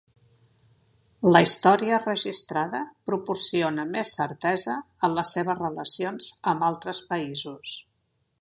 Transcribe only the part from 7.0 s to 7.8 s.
països.